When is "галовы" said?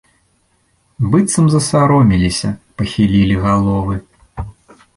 3.47-3.95